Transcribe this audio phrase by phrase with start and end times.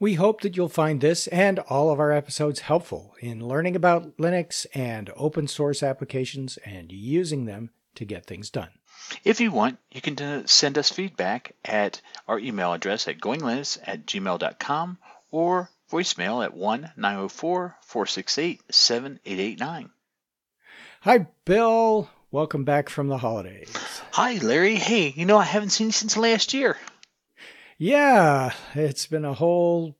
[0.00, 4.16] We hope that you'll find this and all of our episodes helpful in learning about
[4.16, 8.70] Linux and open source applications and using them to get things done.
[9.24, 13.78] If you want, you can uh, send us feedback at our email address at goinglinux
[13.86, 14.96] at gmail.com
[15.30, 19.90] or voicemail at 1 904 468 7889.
[21.02, 22.08] Hi, Bill.
[22.30, 23.70] Welcome back from the holidays.
[24.12, 24.76] Hi, Larry.
[24.76, 26.78] Hey, you know, I haven't seen you since last year.
[27.82, 29.96] Yeah, it's been a whole,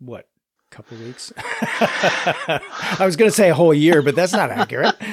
[0.00, 0.28] what,
[0.70, 1.32] couple weeks?
[1.38, 2.60] I
[3.00, 4.94] was going to say a whole year, but that's not accurate.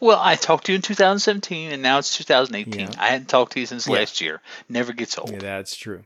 [0.00, 2.80] Well, I talked to you in 2017, and now it's 2018.
[2.80, 2.90] Yeah.
[2.98, 3.94] I hadn't talked to you since yeah.
[3.94, 4.42] last year.
[4.68, 5.30] Never gets old.
[5.30, 6.02] Yeah, that's true.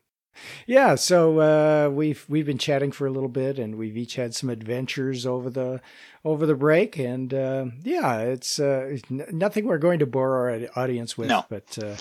[0.67, 4.35] Yeah, so uh, we've we've been chatting for a little bit, and we've each had
[4.35, 5.81] some adventures over the
[6.25, 11.19] over the break, and uh, yeah, it's, uh, nothing we're going to bore our audience
[11.19, 11.45] with, no.
[11.49, 11.97] but uh,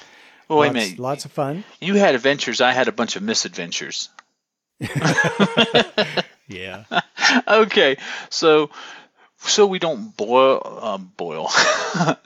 [0.47, 1.63] well, wait lots, a minute, lots of fun.
[1.79, 2.61] You had adventures.
[2.61, 4.09] I had a bunch of misadventures.
[6.47, 6.83] Yeah.
[7.47, 7.97] okay,
[8.29, 8.69] so
[9.43, 11.49] so we don't boil um, boil.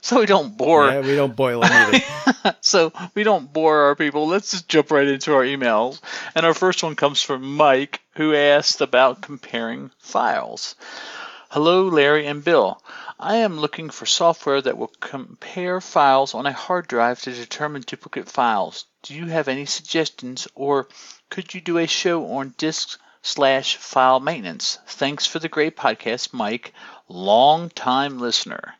[0.01, 0.87] So we don't bore.
[0.87, 2.55] Yeah we don't boil them either.
[2.61, 4.27] So we don't bore our people.
[4.27, 5.99] Let's just jump right into our emails.
[6.35, 10.75] And our first one comes from mike who asked about comparing files.
[11.49, 12.79] Hello larry and bill.
[13.19, 17.81] I am looking for software that will compare files on a hard drive to determine
[17.81, 18.85] duplicate files.
[19.03, 20.87] Do you have any suggestions or
[21.29, 24.77] could you do a show on disk slash file maintenance.
[24.85, 26.73] Thanks for the great podcast, Mike,
[27.09, 28.75] long time listener.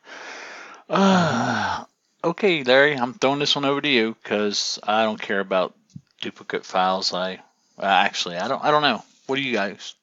[0.88, 1.84] Uh,
[2.24, 5.74] okay, Larry, I'm throwing this one over to you because I don't care about
[6.20, 7.12] duplicate files.
[7.12, 7.40] I
[7.78, 9.02] uh, actually, I don't, I don't know.
[9.26, 9.94] What do you guys?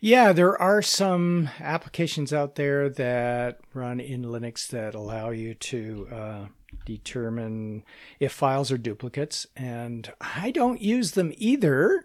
[0.00, 6.08] Yeah, there are some applications out there that run in Linux that allow you to
[6.12, 6.44] uh,
[6.84, 7.84] determine
[8.20, 12.04] if files are duplicates, and I don't use them either.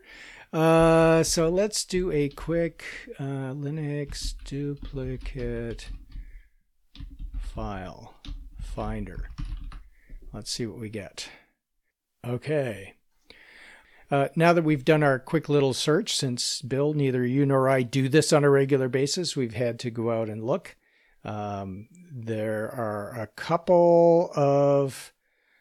[0.51, 2.84] Uh, so let's do a quick
[3.19, 5.89] uh, Linux duplicate
[7.38, 8.16] file
[8.59, 9.29] finder.
[10.34, 11.29] Let's see what we get.
[12.25, 12.95] Okay.
[14.12, 17.84] Uh, now that we've done our quick little search, since Bill, neither you nor I
[17.84, 20.75] do this on a regular basis, we've had to go out and look.
[21.24, 25.13] Um, there are a couple of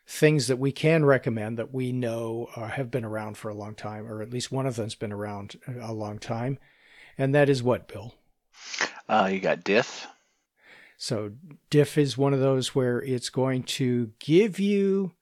[0.07, 3.75] things that we can recommend that we know uh, have been around for a long
[3.75, 6.59] time, or at least one of them's been around a long time.
[7.19, 8.15] And that is what, Bill?
[9.09, 10.07] Uh, you got diff.
[10.97, 11.33] So
[11.71, 15.13] diff is one of those where it's going to give you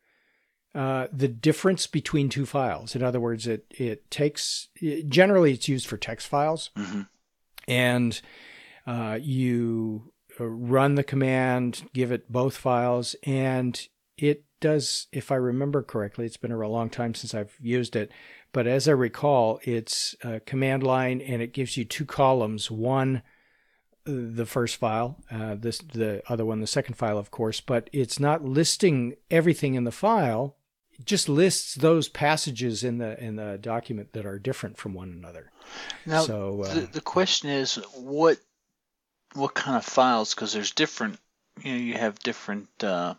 [0.74, 2.94] uh, the difference between two files.
[2.94, 7.02] In other words, it it takes it, generally it's used for text files, mm-hmm.
[7.66, 8.20] and
[8.86, 15.36] uh, you uh, run the command, give it both files, and it does, if I
[15.36, 18.10] remember correctly, it's been a long time since I've used it,
[18.52, 22.70] but as I recall, it's a command line and it gives you two columns.
[22.70, 23.22] One,
[24.04, 28.20] the first file, uh, this the other one, the second file, of course, but it's
[28.20, 30.56] not listing everything in the file.
[30.98, 35.10] It just lists those passages in the in the document that are different from one
[35.10, 35.50] another.
[36.06, 38.38] Now, so, uh, the, the question is what
[39.36, 40.34] what kind of files?
[40.34, 41.18] Because there's different.
[41.62, 42.68] You know, you have different.
[42.82, 43.14] Uh,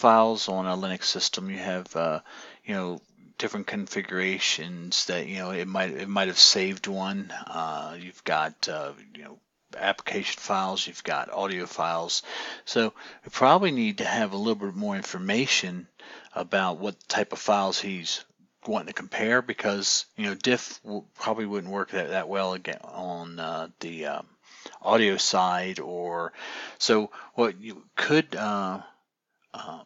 [0.00, 2.20] files on a Linux system, you have uh,
[2.64, 3.00] you know
[3.36, 7.30] different configurations that you know it might it might have saved one.
[7.46, 9.38] Uh, you've got uh, you know
[9.76, 12.22] application files, you've got audio files.
[12.64, 12.94] So
[13.24, 15.86] we probably need to have a little bit more information
[16.34, 18.24] about what type of files he's
[18.66, 20.80] wanting to compare because you know diff
[21.14, 24.26] probably wouldn't work that, that well again on uh, the um,
[24.82, 26.32] audio side or
[26.78, 28.80] so what you could uh,
[29.52, 29.80] uh,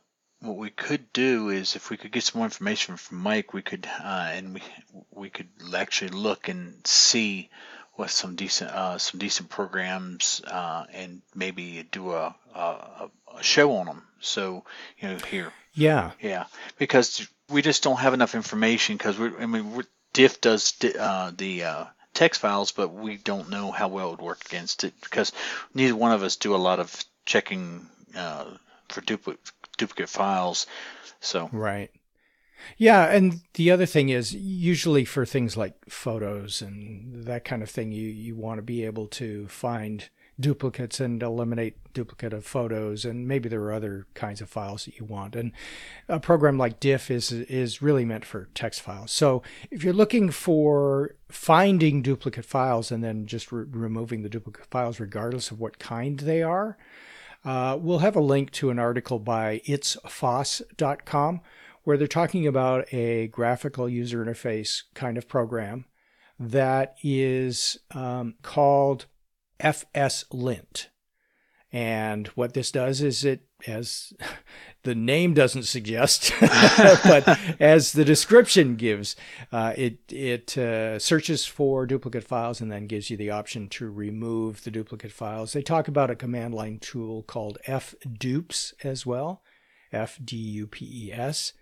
[0.45, 3.63] what we could do is if we could get some more information from Mike, we
[3.63, 4.63] could uh, and we
[5.11, 7.51] we could actually look and see
[7.95, 13.77] what some decent uh, some decent programs uh, and maybe do a, a, a show
[13.77, 14.03] on them.
[14.21, 14.65] So
[14.99, 15.53] you know here.
[15.73, 16.13] Yeah.
[16.21, 16.45] Yeah,
[16.79, 21.33] because we just don't have enough information because we I mean we're, Diff does uh,
[21.37, 24.95] the uh, text files, but we don't know how well it would work against it
[25.03, 25.33] because
[25.75, 28.47] neither one of us do a lot of checking uh,
[28.89, 29.41] for duplicate
[29.77, 30.67] duplicate files.
[31.21, 31.91] So right.
[32.79, 37.69] Yeah, and the other thing is usually for things like photos and that kind of
[37.69, 40.09] thing, you you want to be able to find
[40.39, 44.99] duplicates and eliminate duplicate of photos and maybe there are other kinds of files that
[44.99, 45.37] you want.
[45.37, 45.53] And
[46.09, 49.13] a program like diff is is really meant for text files.
[49.13, 54.67] So if you're looking for finding duplicate files and then just re- removing the duplicate
[54.67, 56.77] files regardless of what kind they are
[57.45, 61.41] uh, we'll have a link to an article by itsfoss.com
[61.83, 65.85] where they're talking about a graphical user interface kind of program
[66.39, 69.07] that is um, called
[69.65, 70.89] FSLint.
[71.73, 74.13] And what this does is it, as
[74.85, 77.27] the name doesn't suggest, but
[77.59, 79.17] as the description gives,
[79.51, 83.91] uh, it it uh, searches for duplicate files and then gives you the option to
[83.91, 85.53] remove the duplicate files.
[85.53, 89.43] They talk about a command line tool called fdupes as well,
[89.91, 91.55] F D U P E S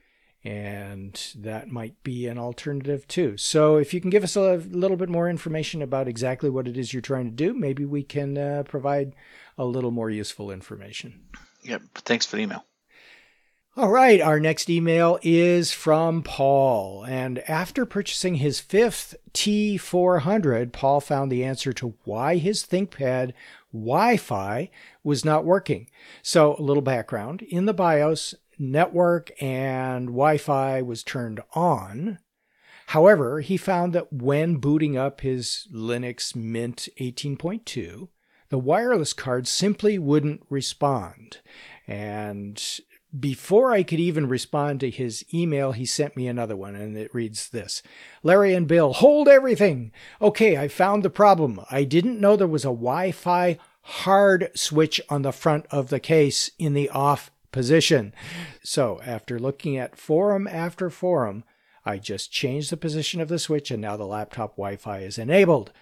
[0.45, 3.37] and that might be an alternative too.
[3.37, 6.77] So, if you can give us a little bit more information about exactly what it
[6.77, 9.15] is you're trying to do, maybe we can uh, provide
[9.57, 11.21] a little more useful information.
[11.63, 11.83] Yep.
[11.95, 12.65] Thanks for the email.
[13.75, 17.07] All right, our next email is from Paul.
[17.07, 23.33] And after purchasing his fifth T400, Paul found the answer to why his ThinkPad
[23.73, 24.69] Wi Fi
[25.03, 25.89] was not working.
[26.21, 27.41] So, a little background.
[27.43, 32.19] In the BIOS, network and Wi Fi was turned on.
[32.89, 38.09] However, he found that when booting up his Linux Mint 18.2,
[38.51, 41.39] the wireless card simply wouldn't respond.
[41.87, 42.63] And
[43.19, 47.15] before I could even respond to his email, he sent me another one, and it
[47.15, 47.83] reads this
[48.23, 49.91] Larry and Bill, hold everything.
[50.21, 51.61] Okay, I found the problem.
[51.71, 56.01] I didn't know there was a Wi Fi hard switch on the front of the
[56.01, 58.13] case in the off position.
[58.63, 61.45] So after looking at forum after forum,
[61.85, 65.73] I just changed the position of the switch and now the laptop Wi-Fi is enabled.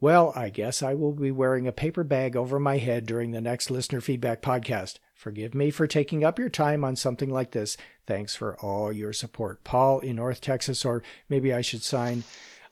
[0.00, 3.40] Well, I guess I will be wearing a paper bag over my head during the
[3.40, 4.98] next listener feedback podcast.
[5.14, 7.76] Forgive me for taking up your time on something like this.
[8.04, 9.62] Thanks for all your support.
[9.62, 12.24] Paul in North Texas, or maybe I should sign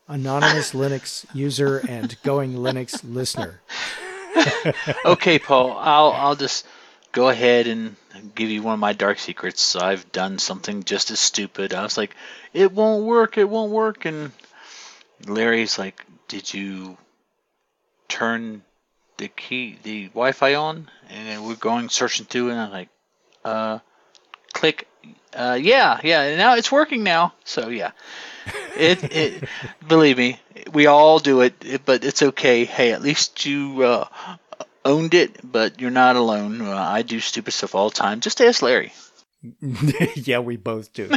[0.08, 3.60] anonymous Linux user and going Linux listener.
[5.04, 5.78] okay, Paul.
[5.78, 6.66] I'll I'll just
[7.12, 7.96] go ahead and
[8.34, 9.76] give you one of my dark secrets.
[9.76, 11.74] I've done something just as stupid.
[11.74, 12.14] I was like,
[12.52, 14.04] it won't work, it won't work.
[14.04, 14.32] And
[15.26, 16.96] Larry's like, did you
[18.08, 18.62] turn
[19.16, 20.88] the key, the Wi Fi on?
[21.08, 22.88] And we're going searching through, and I'm like,
[23.44, 23.78] uh,
[24.52, 24.86] click.
[25.34, 27.34] Uh, yeah, yeah, now it's working now.
[27.44, 27.92] So, yeah.
[28.76, 29.44] it, it
[29.86, 30.40] believe me,
[30.72, 32.64] we all do it, but it's okay.
[32.64, 34.08] Hey, at least you uh,
[34.90, 36.60] owned it, but you're not alone.
[36.60, 38.20] Uh, I do stupid stuff all the time.
[38.20, 38.92] Just ask Larry.
[40.14, 41.10] yeah, we both do.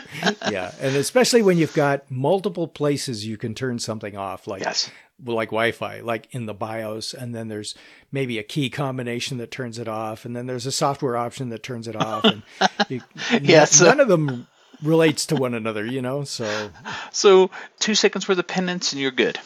[0.49, 4.89] yeah, and especially when you've got multiple places you can turn something off, like yes.
[5.25, 7.75] like Wi-Fi, like in the BIOS, and then there's
[8.13, 11.63] maybe a key combination that turns it off, and then there's a software option that
[11.63, 12.43] turns it off, and
[12.89, 13.01] you,
[13.41, 14.47] yes, none, none of them
[14.81, 16.23] relates to one another, you know.
[16.23, 16.69] So,
[17.11, 19.37] so two seconds worth of penance, and you're good.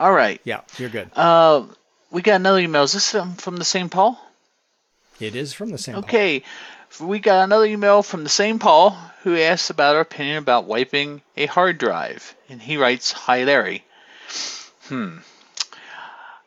[0.00, 0.40] All right.
[0.44, 1.10] Yeah, you're good.
[1.14, 1.66] Uh,
[2.10, 2.82] we got another email.
[2.82, 4.20] Is this from the same Paul?
[5.20, 6.04] It is from the same Paul.
[6.04, 6.40] okay.
[6.40, 6.48] Paul.
[7.08, 8.90] We got another email from the same Paul
[9.22, 12.34] who asks about our opinion about wiping a hard drive.
[12.48, 13.84] And he writes, Hi Larry.
[14.88, 15.18] Hmm.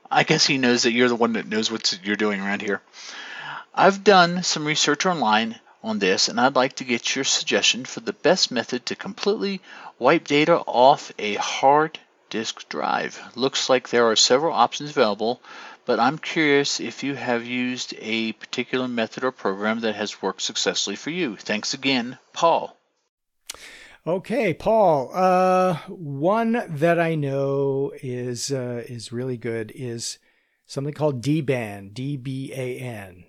[0.09, 2.81] I guess he knows that you're the one that knows what you're doing around here.
[3.73, 8.01] I've done some research online on this, and I'd like to get your suggestion for
[8.01, 9.61] the best method to completely
[9.99, 11.99] wipe data off a hard
[12.31, 13.21] disk drive.
[13.35, 15.39] Looks like there are several options available,
[15.85, 20.41] but I'm curious if you have used a particular method or program that has worked
[20.41, 21.35] successfully for you.
[21.35, 22.75] Thanks again, Paul.
[24.07, 25.11] Okay, Paul.
[25.13, 30.17] Uh, one that I know is uh, is really good is
[30.65, 33.25] something called DBAN, D B A N,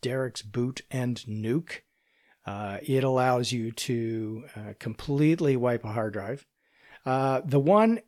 [0.00, 1.80] Derek's Boot and Nuke.
[2.46, 6.46] Uh, it allows you to uh, completely wipe a hard drive.
[7.04, 8.00] Uh, the one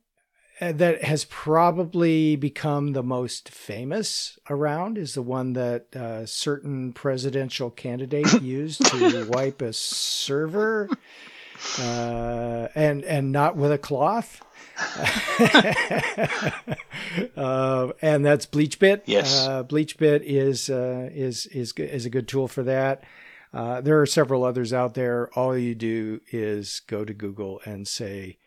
[0.60, 7.70] that has probably become the most famous around is the one that uh, certain presidential
[7.70, 10.88] candidate used to wipe a server,
[11.80, 14.40] uh, and and not with a cloth.
[17.36, 19.02] uh, and that's BleachBit.
[19.04, 23.04] Yes, uh, BleachBit is uh, is is is a good tool for that.
[23.52, 25.28] there are several others out there.
[25.34, 28.38] All you do is go to Google and say,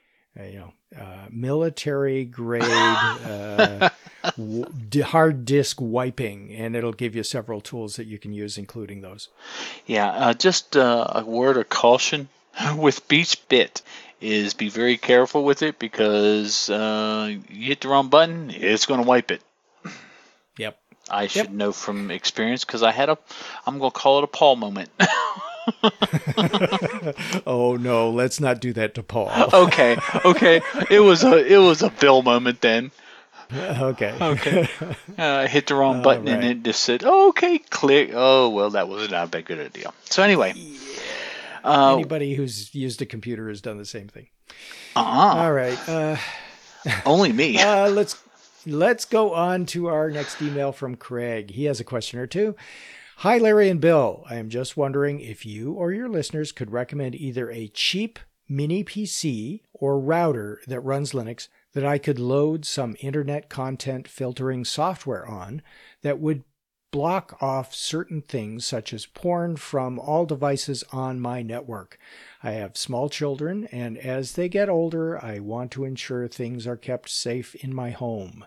[0.43, 3.89] you know, uh, military grade uh,
[4.38, 9.01] w- hard disk wiping, and it'll give you several tools that you can use, including
[9.01, 9.29] those.
[9.86, 12.29] Yeah, uh, just uh, a word of caution.
[12.75, 13.81] with BleachBit
[14.22, 19.01] is be very careful with it because uh, you hit the wrong button, it's going
[19.01, 19.41] to wipe it.
[20.58, 20.77] Yep.
[21.10, 21.51] I should yep.
[21.51, 23.17] know from experience because I had a,
[23.65, 24.89] I'm going to call it a Paul moment.
[27.47, 29.31] oh no, let's not do that to Paul.
[29.53, 30.61] okay, okay.
[30.89, 32.91] It was a it was a Bill moment then.
[33.51, 34.15] Okay.
[34.21, 34.69] Okay.
[35.17, 36.35] Uh, I hit the wrong button right.
[36.35, 39.67] and it just said, oh, "Okay, click." Oh well, that was not a good a
[39.67, 39.93] deal.
[40.05, 40.53] So anyway,
[41.65, 44.27] uh, anybody who's used a computer has done the same thing.
[44.95, 45.41] Uh-huh.
[45.41, 45.77] All right.
[45.89, 46.15] Uh,
[47.05, 47.59] Only me.
[47.59, 48.23] uh, let's
[48.65, 51.51] let's go on to our next email from Craig.
[51.51, 52.55] He has a question or two.
[53.23, 54.23] Hi, Larry and Bill.
[54.29, 58.81] I am just wondering if you or your listeners could recommend either a cheap mini
[58.81, 65.27] PC or router that runs Linux that I could load some internet content filtering software
[65.27, 65.61] on
[66.01, 66.45] that would
[66.91, 72.00] block off certain things such as porn from all devices on my network.
[72.41, 76.77] I have small children, and as they get older, I want to ensure things are
[76.77, 78.46] kept safe in my home.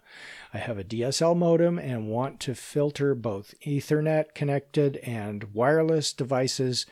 [0.53, 6.87] I have a DSL modem and want to filter both Ethernet connected and wireless devices,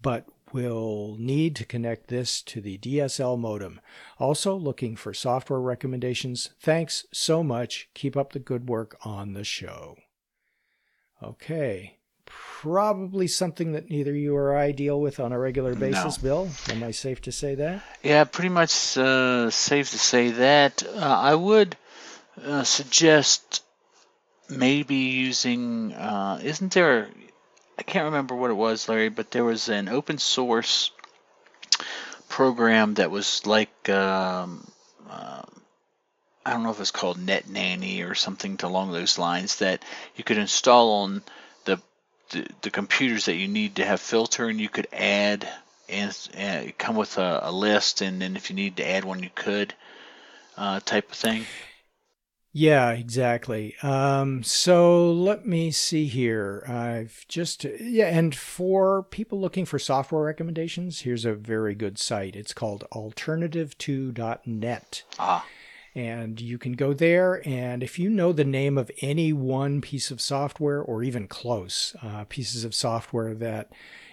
[0.00, 3.80] but will need to connect this to the DSL modem.
[4.18, 6.50] Also, looking for software recommendations.
[6.60, 7.88] Thanks so much.
[7.92, 9.96] Keep up the good work on the show.
[11.24, 11.96] Okay.
[12.26, 16.22] Probably something that neither you or I deal with on a regular basis, no.
[16.22, 16.50] Bill.
[16.70, 17.82] Am I safe to say that?
[18.02, 20.82] Yeah, pretty much uh, safe to say that.
[20.82, 21.76] Uh, I would
[22.42, 23.62] uh, suggest
[24.48, 25.92] maybe using.
[25.92, 27.08] Uh, isn't there?
[27.78, 30.90] I can't remember what it was, Larry, but there was an open source
[32.28, 33.88] program that was like.
[33.88, 34.66] Um,
[35.08, 35.42] uh,
[36.46, 39.82] I don't know if it's called Net Nanny or something along those lines that
[40.16, 41.22] you could install on
[41.64, 41.80] the,
[42.30, 45.48] the, the computers that you need to have filter, and you could add
[45.88, 49.22] and, and come with a, a, list, and then if you need to add one,
[49.22, 49.74] you could
[50.56, 51.46] uh, type of thing.
[52.56, 53.74] Yeah, exactly.
[53.82, 56.64] Um, so let me see here.
[56.68, 62.36] I've just, yeah, and for people looking for software recommendations, here's a very good site.
[62.36, 65.02] It's called alternativeto.net.
[65.18, 65.44] Ah.
[65.94, 70.10] And you can go there, and if you know the name of any one piece
[70.10, 73.70] of software, or even close uh, pieces of software that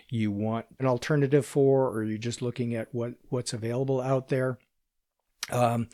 [0.07, 4.59] you want an alternative for, or you're just looking at what, what's available out there,
[5.49, 5.87] um,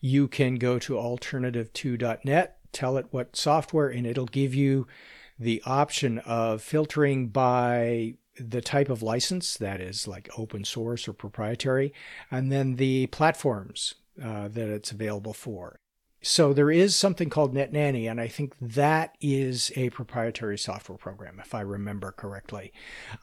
[0.00, 4.88] you can go to alternativeto.net, tell it what software, and it'll give you
[5.38, 11.12] the option of filtering by the type of license that is like open source or
[11.12, 11.92] proprietary,
[12.30, 15.80] and then the platforms uh, that it's available for.
[16.22, 21.40] So there is something called NetNanny, and I think that is a proprietary software program,
[21.40, 22.74] if I remember correctly.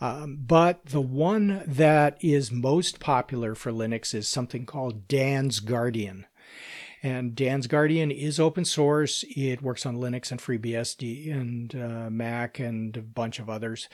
[0.02, 6.26] Um, but the one that is most popular for Linux is something called Dan's Guardian.
[7.04, 9.24] And Dan's Guardian is open source.
[9.36, 13.88] It works on Linux and FreeBSD and uh, Mac and a bunch of others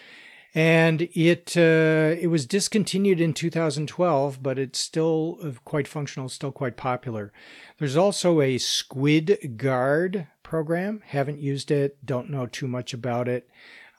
[0.56, 6.52] and it uh, it was discontinued in 2012, but it's still uh, quite functional, still
[6.52, 7.32] quite popular.
[7.80, 11.02] There's also a Squid Guard program.
[11.08, 13.50] Haven't used it, don't know too much about it.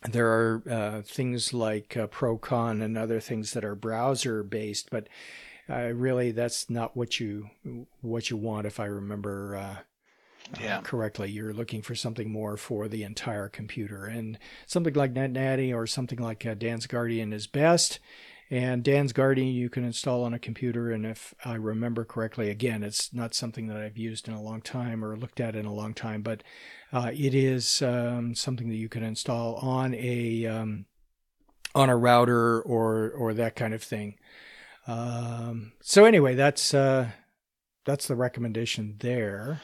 [0.08, 5.08] There are uh, things like uh, Procon and other things that are browser based, but
[5.68, 7.50] uh, really that's not what you
[8.00, 9.86] what you want, if I remember
[10.60, 10.80] yeah.
[10.82, 11.30] correctly.
[11.30, 14.04] You're looking for something more for the entire computer.
[14.04, 18.00] And something like NetNanny or something like uh, Dan's Guardian is best.
[18.50, 20.90] And Dan's Guardian you can install on a computer.
[20.90, 24.60] And if I remember correctly, again, it's not something that I've used in a long
[24.60, 26.42] time or looked at in a long time, but
[26.92, 30.86] uh, it is um, something that you can install on a um,
[31.74, 34.14] on a router or or that kind of thing.
[34.86, 37.10] Um, so anyway, that's uh,
[37.84, 39.60] that's the recommendation there.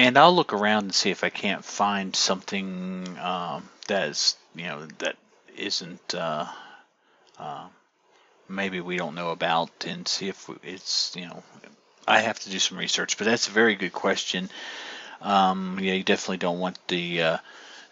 [0.00, 4.64] And I'll look around and see if I can't find something um, that is, you
[4.64, 5.16] know, that
[5.58, 6.46] isn't uh,
[7.38, 7.66] uh,
[8.48, 11.42] maybe we don't know about, and see if it's, you know,
[12.08, 13.18] I have to do some research.
[13.18, 14.48] But that's a very good question.
[15.20, 17.38] Um, yeah, you definitely don't want the uh,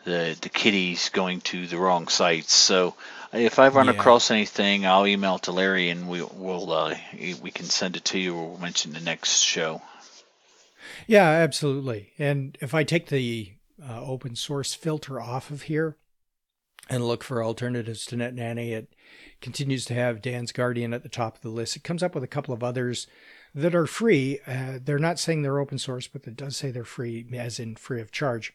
[0.05, 2.55] the the kiddies going to the wrong sites.
[2.55, 2.95] So
[3.35, 3.93] if I run yeah.
[3.93, 6.95] across anything, I'll email it to Larry, and we, will uh,
[7.43, 9.83] we can send it to you, or we'll mention the next show.
[11.07, 12.13] Yeah, absolutely.
[12.19, 13.53] And if I take the
[13.83, 15.97] uh, open source filter off of here
[16.91, 18.95] and look for alternatives to NetNanny, it
[19.41, 21.77] continues to have Dan's Guardian at the top of the list.
[21.77, 23.07] It comes up with a couple of others
[23.55, 24.41] that are free.
[24.47, 27.77] Uh, they're not saying they're open source, but it does say they're free, as in
[27.77, 28.55] free of charge.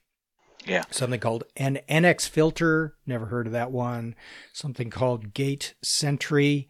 [0.66, 0.84] Yeah.
[0.92, 2.96] Something called an NX filter.
[3.06, 4.16] Never heard of that one.
[4.54, 6.70] Something called Gate Sentry.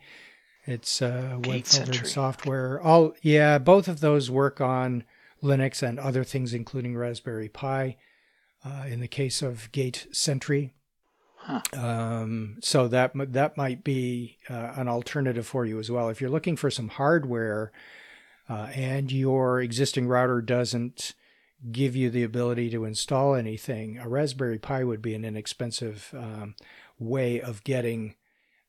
[0.65, 2.81] It's uh, web filtered software.
[2.81, 5.03] All yeah, both of those work on
[5.43, 7.97] Linux and other things, including Raspberry Pi.
[8.65, 10.73] Uh, in the case of Gate Sentry,
[11.45, 11.59] Huh.
[11.73, 16.07] Um, so that that might be uh, an alternative for you as well.
[16.07, 17.73] If you're looking for some hardware
[18.49, 21.13] uh, and your existing router doesn't
[21.69, 26.55] give you the ability to install anything, a Raspberry Pi would be an inexpensive um,
[26.97, 28.15] way of getting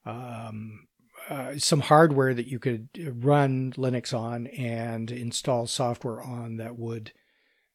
[0.05, 0.89] um,
[1.29, 2.89] uh, some hardware that you could
[3.25, 7.13] run Linux on and install software on that would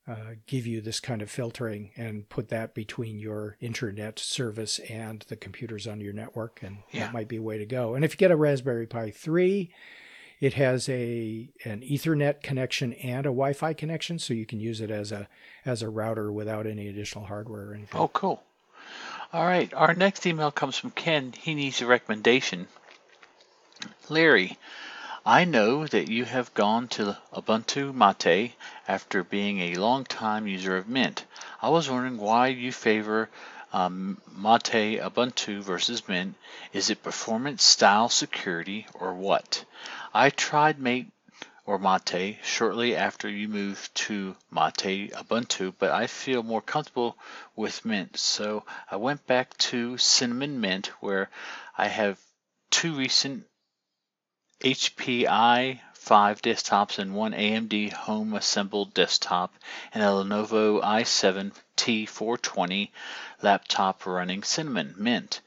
[0.08, 5.24] uh, give you this kind of filtering and put that between your internet service and
[5.30, 6.62] the computers on your network.
[6.64, 7.06] And yeah.
[7.06, 7.94] that might be a way to go.
[7.94, 9.72] And if you get a Raspberry Pi 3,
[10.40, 14.90] it has a an Ethernet connection and a Wi-Fi connection, so you can use it
[14.90, 15.28] as a
[15.66, 18.00] as a router without any additional hardware or anything.
[18.00, 18.42] Oh, cool.
[19.34, 21.34] All right, our next email comes from Ken.
[21.38, 22.68] He needs a recommendation.
[24.10, 24.58] Larry,
[25.24, 28.56] I know that you have gone to Ubuntu Mate
[28.88, 31.26] after being a long time user of Mint.
[31.62, 33.30] I was wondering why you favor
[33.72, 36.36] um, Mate Ubuntu versus Mint.
[36.74, 39.64] Is it performance, style, security, or what?
[40.12, 41.12] I tried Mate
[41.68, 47.16] or Mate shortly after you moved to Mate Ubuntu, but I feel more comfortable
[47.56, 48.18] with Mint.
[48.18, 51.30] So I went back to Cinnamon Mint where
[51.78, 52.20] I have
[52.72, 53.46] two recent
[54.62, 55.80] HP i5
[56.42, 59.54] desktops and one AMD home assembled desktop
[59.94, 62.90] and a Lenovo i7 T420
[63.42, 65.40] laptop running Cinnamon Mint.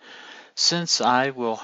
[0.54, 1.62] Since I will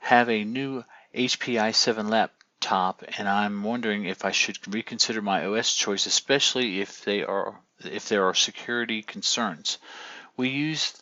[0.00, 5.74] have a new HP i7 laptop and I'm wondering if I should reconsider my OS
[5.74, 9.78] choice, especially if they are if there are security concerns.
[10.36, 10.92] We use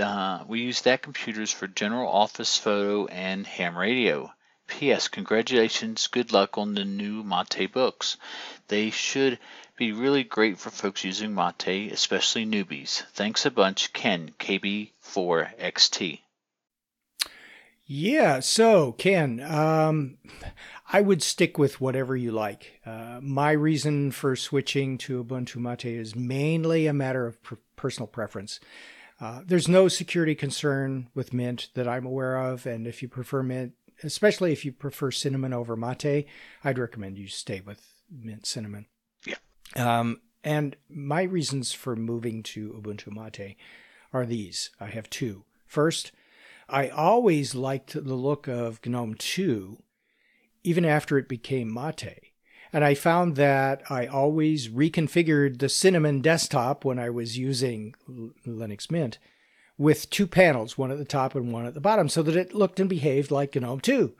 [0.00, 4.32] uh, we use that computers for general office photo and ham radio.
[4.68, 5.08] P.S.
[5.08, 8.16] Congratulations, good luck on the new Mate books.
[8.68, 9.38] They should
[9.76, 13.02] be really great for folks using Mate, especially newbies.
[13.12, 16.20] Thanks a bunch, Ken, KB4XT.
[17.90, 20.18] Yeah, so Ken, um,
[20.92, 22.80] I would stick with whatever you like.
[22.84, 28.06] Uh, my reason for switching to Ubuntu Mate is mainly a matter of per- personal
[28.06, 28.60] preference.
[29.20, 33.42] Uh, there's no security concern with Mint that I'm aware of, and if you prefer
[33.42, 36.26] Mint, especially if you prefer cinnamon over Mate,
[36.64, 38.86] I'd recommend you stay with Mint Cinnamon.
[39.26, 39.36] Yeah.
[39.76, 43.56] Um, and my reasons for moving to Ubuntu Mate
[44.12, 44.70] are these.
[44.80, 45.44] I have two.
[45.66, 46.12] First,
[46.68, 49.78] I always liked the look of GNOME 2
[50.64, 52.32] even after it became Mate.
[52.72, 57.94] And I found that I always reconfigured the Cinnamon desktop when I was using
[58.46, 59.18] Linux Mint
[59.78, 62.54] with two panels, one at the top and one at the bottom, so that it
[62.54, 64.12] looked and behaved like GNOME 2.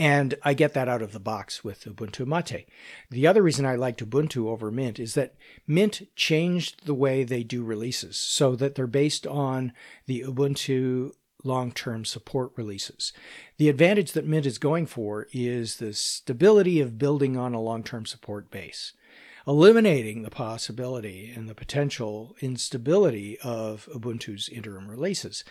[0.00, 2.68] And I get that out of the box with Ubuntu Mate.
[3.10, 5.34] The other reason I liked Ubuntu over Mint is that
[5.66, 9.72] Mint changed the way they do releases so that they're based on
[10.06, 13.12] the Ubuntu long term support releases.
[13.56, 17.82] The advantage that Mint is going for is the stability of building on a long
[17.82, 18.92] term support base,
[19.48, 25.42] eliminating the possibility and the potential instability of Ubuntu's interim releases.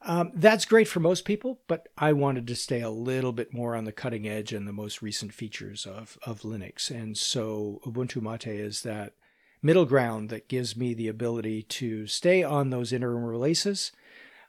[0.00, 3.76] Um, that's great for most people, but I wanted to stay a little bit more
[3.76, 6.90] on the cutting edge and the most recent features of, of Linux.
[6.90, 9.12] And so Ubuntu Mate is that
[9.60, 13.92] middle ground that gives me the ability to stay on those interim releases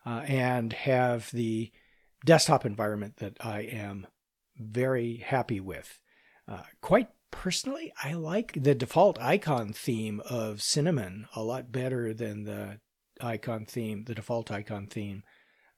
[0.05, 1.73] uh, and have the
[2.23, 4.07] desktop environment that I am
[4.57, 5.99] very happy with.
[6.47, 12.45] Uh, quite personally, I like the default icon theme of Cinnamon a lot better than
[12.45, 12.79] the
[13.21, 15.21] icon theme, the default icon theme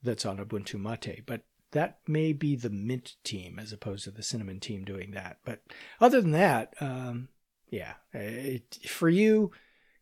[0.01, 1.25] that's on Ubuntu Mate.
[1.25, 1.41] But
[1.71, 5.39] that may be the Mint team as opposed to the Cinnamon team doing that.
[5.43, 5.61] But
[5.99, 7.27] other than that, um,
[7.67, 9.51] yeah, it, for you,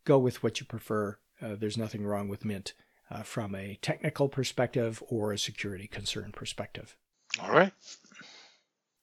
[0.05, 1.17] go with what you prefer.
[1.41, 2.73] Uh, there's nothing wrong with Mint
[3.09, 6.95] uh, from a technical perspective or a security concern perspective.
[7.41, 7.73] All right.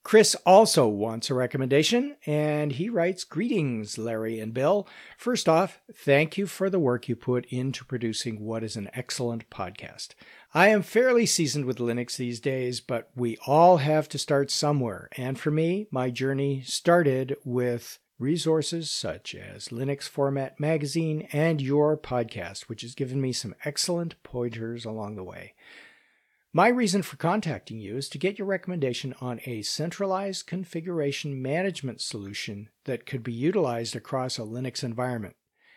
[0.05, 4.87] Chris also wants a recommendation, and he writes Greetings, Larry and Bill.
[5.17, 9.49] First off, thank you for the work you put into producing what is an excellent
[9.49, 10.09] podcast.
[10.53, 15.09] I am fairly seasoned with Linux these days, but we all have to start somewhere.
[15.17, 21.97] And for me, my journey started with resources such as Linux Format Magazine and your
[21.97, 25.55] podcast, which has given me some excellent pointers along the way.
[26.55, 31.99] My reason for contacting you is to get your recommendation on a centralized configuration management
[31.99, 35.35] solution that could be utilized across a Linux environment,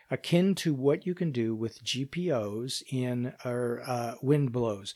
[0.09, 4.95] akin to what you can do with GPOs in uh, wind blows.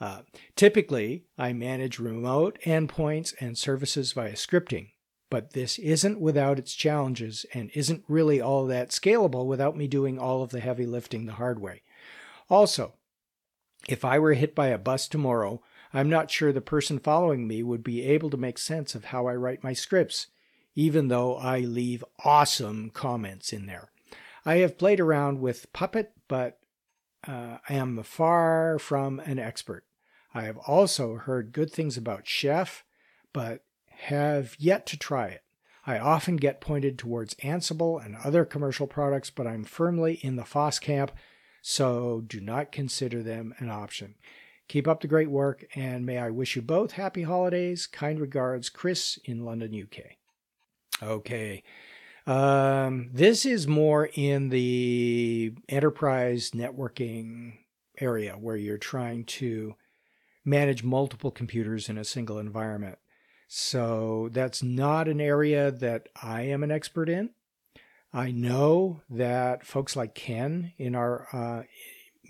[0.00, 0.20] Uh,
[0.54, 4.90] typically, I manage remote endpoints and services via scripting,
[5.30, 10.16] but this isn't without its challenges and isn't really all that scalable without me doing
[10.16, 11.82] all of the heavy lifting the hard way.
[12.48, 12.94] Also,
[13.88, 17.62] if I were hit by a bus tomorrow, I'm not sure the person following me
[17.62, 20.26] would be able to make sense of how I write my scripts,
[20.74, 23.90] even though I leave awesome comments in there.
[24.44, 26.58] I have played around with Puppet, but
[27.26, 29.84] uh, I am far from an expert.
[30.34, 32.84] I have also heard good things about Chef,
[33.32, 35.42] but have yet to try it.
[35.86, 40.44] I often get pointed towards Ansible and other commercial products, but I'm firmly in the
[40.44, 41.12] FOSS camp,
[41.62, 44.14] so do not consider them an option.
[44.68, 47.86] Keep up the great work, and may I wish you both happy holidays.
[47.86, 50.16] Kind regards, Chris in London, UK.
[51.02, 51.62] Okay.
[52.26, 57.54] Um, this is more in the enterprise networking
[57.98, 59.74] area where you're trying to
[60.44, 62.98] manage multiple computers in a single environment.
[63.48, 67.30] So that's not an area that I am an expert in.
[68.12, 71.62] I know that folks like Ken in our uh,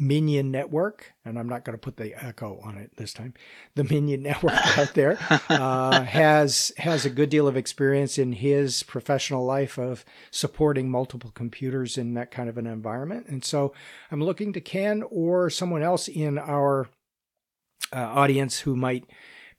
[0.01, 3.35] Minion network, and I'm not going to put the echo on it this time.
[3.75, 8.83] The Minion network out there uh, has has a good deal of experience in his
[8.83, 13.73] professional life of supporting multiple computers in that kind of an environment, and so
[14.11, 16.89] I'm looking to Ken or someone else in our
[17.93, 19.05] uh, audience who might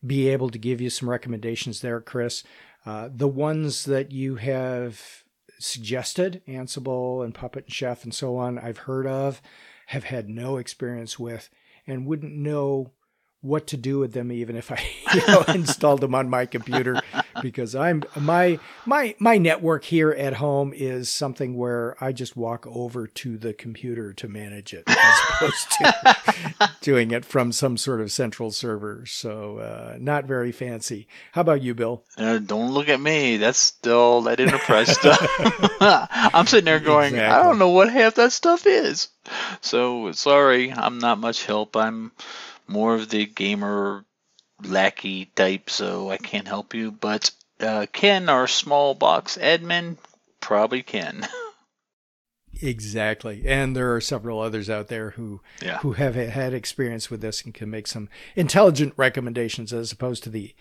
[0.06, 2.44] be able to give you some recommendations there, Chris.
[2.86, 5.24] Uh, the ones that you have
[5.60, 9.42] suggested, Ansible and Puppet and Chef and so on, I've heard of
[9.88, 11.50] have had no experience with
[11.86, 12.92] and wouldn't know
[13.42, 17.02] what to do with them even if I you know, installed them on my computer
[17.42, 22.68] because I'm my my my network here at home is something where I just walk
[22.68, 28.02] over to the computer to manage it as opposed to doing it from some sort
[28.02, 29.06] of central server.
[29.06, 31.08] So uh, not very fancy.
[31.32, 32.04] How about you, Bill?
[32.18, 33.38] Uh, don't look at me.
[33.38, 35.26] That's still that enterprise stuff.
[35.80, 37.40] I'm sitting there going, exactly.
[37.40, 39.08] I don't know what half that stuff is.
[39.62, 41.76] So sorry, I'm not much help.
[41.76, 42.12] I'm
[42.70, 44.06] more of the gamer
[44.64, 46.92] lackey type, so I can't help you.
[46.92, 49.98] But uh, Ken, our small box admin,
[50.40, 51.28] probably can.
[52.62, 55.78] Exactly, and there are several others out there who yeah.
[55.78, 60.30] who have had experience with this and can make some intelligent recommendations as opposed to
[60.30, 60.54] the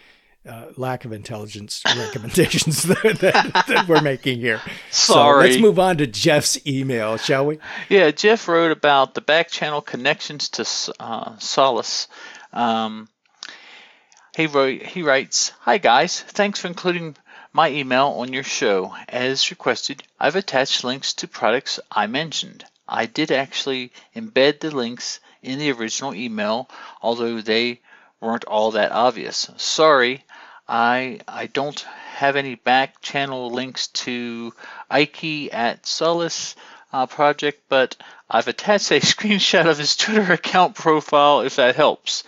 [0.47, 4.61] uh, lack of intelligence recommendations that, that, that, we're making here.
[4.91, 5.49] Sorry.
[5.49, 7.59] So let's move on to Jeff's email, shall we?
[7.89, 12.09] Yeah, Jeff wrote about the back channel connections to uh, Solus.
[12.53, 13.09] Um,
[14.37, 14.83] he wrote.
[14.83, 17.17] He writes, "Hi guys, thanks for including
[17.53, 18.95] my email on your show.
[19.09, 22.65] As requested, I've attached links to products I mentioned.
[22.87, 26.71] I did actually embed the links in the original email,
[27.03, 27.81] although they
[28.21, 29.51] weren't all that obvious.
[29.57, 30.25] Sorry,
[30.69, 31.81] I I don't
[32.17, 34.53] have any back channel links to
[34.91, 36.57] Ike at Solus
[36.93, 37.97] uh, project, but
[38.31, 42.25] I've attached a screenshot of his Twitter account profile if that helps.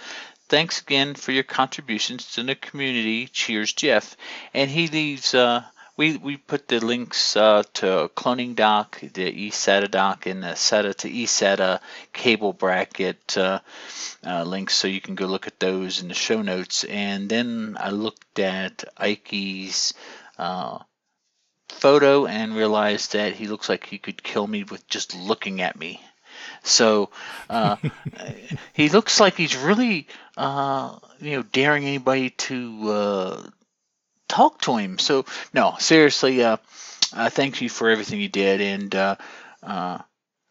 [0.48, 3.28] Thanks again for your contributions to the community.
[3.28, 4.16] Cheers, Jeff.
[4.52, 5.34] And he leaves.
[5.34, 5.62] Uh,
[5.96, 10.94] we, we put the links uh, to cloning dock, the eSATA dock, and the SATA
[10.96, 11.80] to eSATA
[12.12, 13.60] cable bracket uh,
[14.26, 16.84] uh, links, so you can go look at those in the show notes.
[16.84, 19.94] And then I looked at Ike's
[20.38, 20.78] uh,
[21.68, 25.78] photo and realized that he looks like he could kill me with just looking at
[25.78, 26.00] me.
[26.62, 27.10] So
[27.48, 27.76] uh,
[28.72, 33.42] he looks like he's really, uh, you know, daring anybody to uh,
[34.30, 34.98] talk to him.
[34.98, 36.56] So no, seriously, uh,
[37.12, 39.16] uh, thank you for everything you did, and uh,
[39.62, 39.98] uh,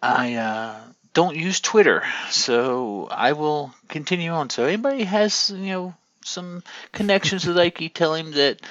[0.01, 0.79] I uh,
[1.13, 4.49] don't use Twitter, so I will continue on.
[4.49, 8.61] So anybody has you know some connections with Ike, tell him that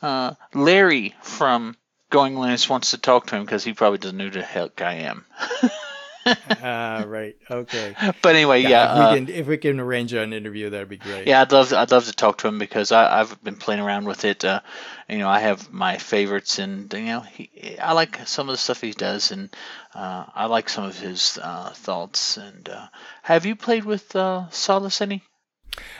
[0.00, 1.76] uh, Larry from
[2.10, 4.80] Going Linux wants to talk to him because he probably doesn't know who the heck
[4.80, 5.24] I am.
[6.26, 7.36] uh, right.
[7.50, 7.94] Okay.
[8.22, 8.68] But anyway, yeah.
[8.68, 11.26] yeah if, we uh, can, if we can arrange an interview, that'd be great.
[11.26, 13.80] Yeah, I'd love to, I'd love to talk to him because I, have been playing
[13.80, 14.44] around with it.
[14.44, 14.60] Uh,
[15.08, 18.58] you know, I have my favorites, and you know, he, I like some of the
[18.58, 19.54] stuff he does, and
[19.94, 22.36] uh, I like some of his uh, thoughts.
[22.36, 22.86] And uh,
[23.22, 24.12] have you played with
[24.50, 25.22] Solus any?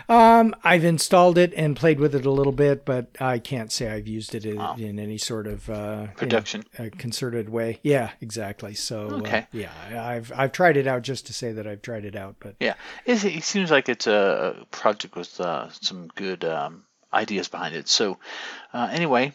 [0.09, 3.91] Um, I've installed it and played with it a little bit, but I can't say
[3.91, 4.75] I've used it in, oh.
[4.77, 7.79] in any sort of uh, production you know, concerted way.
[7.83, 8.75] Yeah, exactly.
[8.75, 11.83] So uh, okay, uh, yeah, I've I've tried it out just to say that I've
[11.83, 12.75] tried it out, but yeah,
[13.07, 17.89] it, it seems like it's a project with uh, some good um, ideas behind it.
[17.89, 18.19] So
[18.73, 19.33] uh, anyway,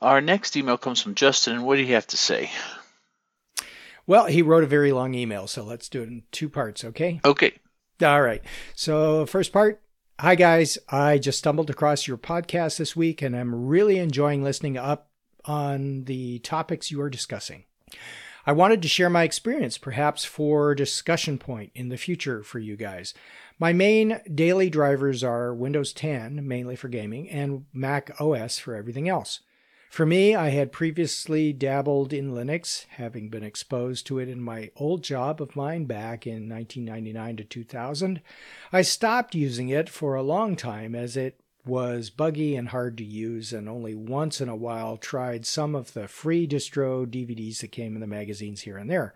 [0.00, 1.62] our next email comes from Justin.
[1.62, 2.50] What do you have to say?
[4.06, 7.20] Well, he wrote a very long email, so let's do it in two parts, okay?
[7.24, 7.52] Okay.
[8.02, 8.42] All right.
[8.74, 9.82] So, first part.
[10.18, 10.78] Hi, guys.
[10.88, 15.10] I just stumbled across your podcast this week and I'm really enjoying listening up
[15.44, 17.64] on the topics you are discussing.
[18.46, 22.74] I wanted to share my experience, perhaps for discussion point in the future for you
[22.74, 23.12] guys.
[23.58, 29.08] My main daily drivers are Windows 10, mainly for gaming, and Mac OS for everything
[29.10, 29.40] else.
[29.90, 34.70] For me, I had previously dabbled in Linux, having been exposed to it in my
[34.76, 38.20] old job of mine back in 1999 to 2000.
[38.72, 43.04] I stopped using it for a long time as it was buggy and hard to
[43.04, 47.72] use, and only once in a while tried some of the free distro DVDs that
[47.72, 49.12] came in the magazines here and there.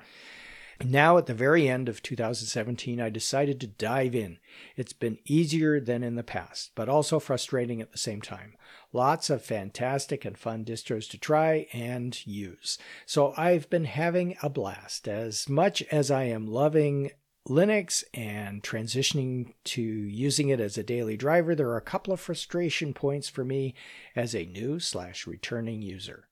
[0.82, 4.38] Now, at the very end of 2017, I decided to dive in.
[4.76, 8.56] It's been easier than in the past, but also frustrating at the same time.
[8.92, 12.78] Lots of fantastic and fun distros to try and use.
[13.06, 15.06] So I've been having a blast.
[15.06, 17.10] As much as I am loving
[17.48, 22.20] Linux and transitioning to using it as a daily driver, there are a couple of
[22.20, 23.74] frustration points for me
[24.16, 26.28] as a new slash returning user.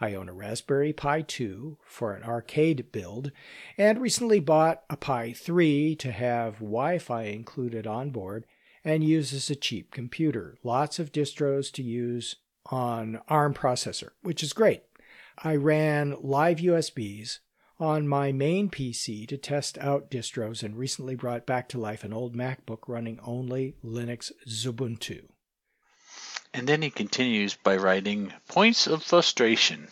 [0.00, 3.32] I own a Raspberry Pi 2 for an arcade build
[3.76, 8.46] and recently bought a Pi 3 to have Wi Fi included on board
[8.84, 10.56] and uses a cheap computer.
[10.62, 14.82] Lots of distros to use on ARM processor, which is great.
[15.38, 17.38] I ran live USBs
[17.80, 22.12] on my main PC to test out distros and recently brought back to life an
[22.12, 25.24] old MacBook running only Linux Xubuntu.
[26.54, 29.88] And then he continues by writing points of frustration.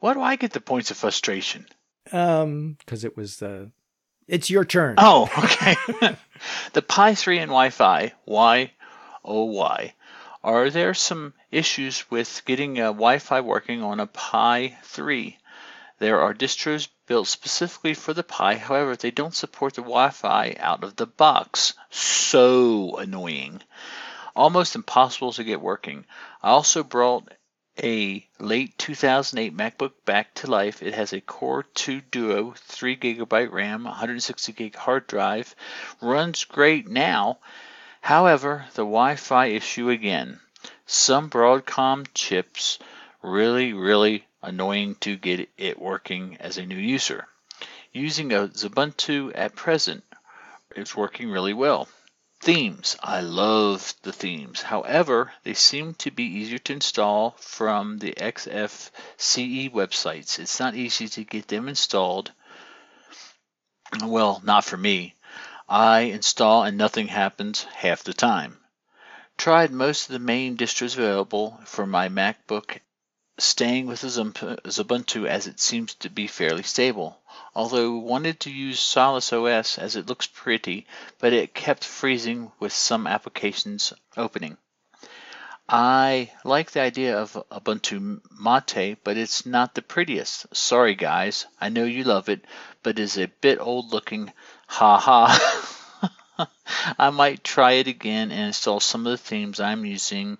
[0.00, 1.66] Why do I get the points of frustration?
[2.10, 3.70] Um, because it was the
[4.26, 4.96] it's your turn.
[4.98, 5.76] Oh, okay.
[6.72, 8.72] the Pi 3 and Wi-Fi, why,
[9.24, 9.94] oh why,
[10.42, 15.38] are there some issues with getting a Wi-Fi working on a Pi 3?
[15.98, 20.82] There are distros built specifically for the Pi, however, they don't support the Wi-Fi out
[20.82, 21.74] of the box.
[21.90, 23.62] So annoying.
[24.34, 26.06] Almost impossible to get working.
[26.42, 27.28] I also brought
[27.82, 30.82] a late 2008 MacBook back to life.
[30.82, 35.54] It has a Core 2 Duo, 3 gigabyte RAM, 160 gig hard drive,
[36.00, 37.38] runs great now.
[38.00, 40.40] However, the Wi-Fi issue again.
[40.86, 42.78] Some Broadcom chips
[43.22, 47.26] really, really annoying to get it working as a new user.
[47.92, 50.04] Using a Xubuntu at present,
[50.74, 51.88] it's working really well.
[52.42, 52.96] Themes.
[53.00, 54.62] I love the themes.
[54.62, 60.40] However, they seem to be easier to install from the XFCE websites.
[60.40, 62.32] It's not easy to get them installed.
[64.02, 65.14] Well, not for me.
[65.68, 68.58] I install and nothing happens half the time.
[69.38, 72.80] Tried most of the main distros available for my MacBook,
[73.42, 77.22] staying with Ubuntu as it seems to be fairly stable
[77.54, 80.86] although we wanted to use Solus OS as it looks pretty,
[81.18, 84.56] but it kept freezing with some applications opening.
[85.68, 90.46] I like the idea of Ubuntu Mate, but it's not the prettiest.
[90.54, 92.44] Sorry guys, I know you love it,
[92.82, 94.32] but is a bit old looking.
[94.66, 96.48] Ha ha.
[96.98, 100.38] I might try it again and install some of the themes I'm using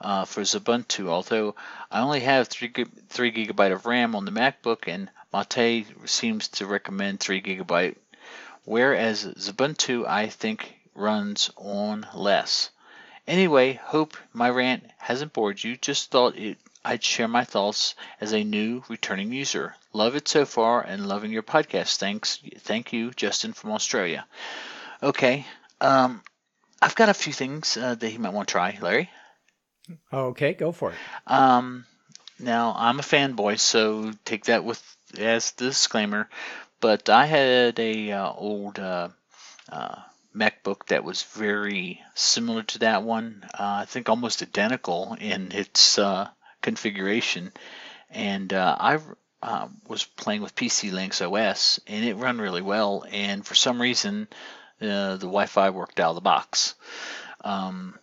[0.00, 1.54] uh, for Xubuntu, although
[1.90, 2.72] I only have 3,
[3.08, 7.96] 3 gigabyte of RAM on the MacBook and Mate seems to recommend 3 gigabyte,
[8.64, 12.70] whereas Xubuntu I think runs on less.
[13.26, 15.76] Anyway, hope my rant hasn't bored you.
[15.76, 19.74] Just thought it, I'd share my thoughts as a new returning user.
[19.92, 21.96] Love it so far and loving your podcast.
[21.96, 24.26] Thanks, thank you, Justin from Australia.
[25.02, 25.46] Okay,
[25.80, 26.22] um,
[26.82, 29.10] I've got a few things uh, that you might want to try, Larry.
[30.12, 30.96] Okay, go for it.
[31.26, 31.84] Um,
[32.38, 34.82] now I'm a fanboy, so take that with
[35.18, 36.28] as the disclaimer,
[36.80, 39.08] but I had a uh, old uh,
[39.70, 39.96] uh,
[40.34, 43.44] MacBook that was very similar to that one.
[43.54, 46.28] Uh, I think almost identical in its uh,
[46.62, 47.52] configuration,
[48.10, 48.98] and uh, I
[49.86, 53.04] was playing with PC Linux OS, and it ran really well.
[53.10, 54.26] And for some reason,
[54.78, 56.74] the Wi-Fi worked out of the box.
[57.42, 57.98] Um,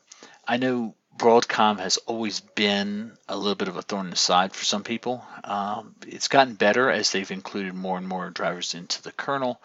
[0.48, 4.54] I know Broadcom has always been a little bit of a thorn in the side
[4.54, 5.24] for some people.
[5.44, 9.62] Um, it's gotten better as they've included more and more drivers into the kernel,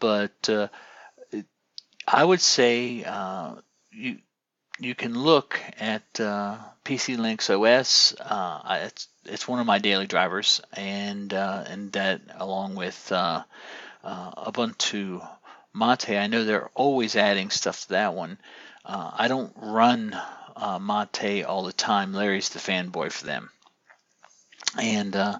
[0.00, 0.68] but uh,
[1.30, 1.46] it,
[2.06, 3.56] I would say uh,
[3.92, 4.18] you
[4.80, 8.14] you can look at uh, PC Linux OS.
[8.18, 13.42] Uh, it's it's one of my daily drivers, and uh, and that along with uh,
[14.04, 15.26] Ubuntu
[15.74, 18.38] Mate, I know they're always adding stuff to that one.
[18.90, 20.18] I don't run
[20.58, 22.12] uh, Mate all the time.
[22.12, 23.50] Larry's the fanboy for them.
[24.80, 25.38] And uh,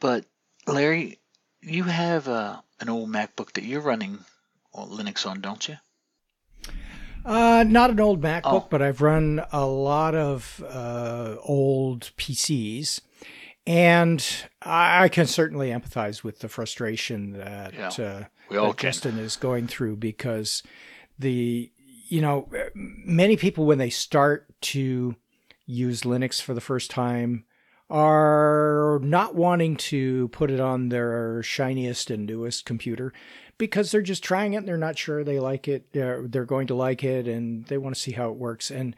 [0.00, 0.24] but
[0.66, 1.18] Larry,
[1.60, 4.18] you have uh, an old MacBook that you're running
[4.74, 5.76] Linux on, don't you?
[7.24, 8.66] Uh, not an old MacBook, oh.
[8.70, 13.00] but I've run a lot of uh, old PCs.
[13.66, 14.24] And
[14.62, 19.96] I can certainly empathize with the frustration that, yeah, uh, that Justin is going through
[19.96, 20.62] because
[21.18, 21.70] the,
[22.10, 25.14] you know, many people, when they start to
[25.64, 27.44] use Linux for the first time,
[27.88, 33.12] are not wanting to put it on their shiniest and newest computer
[33.58, 35.92] because they're just trying it and they're not sure they like it.
[35.92, 38.70] They're, they're going to like it and they want to see how it works.
[38.70, 38.96] And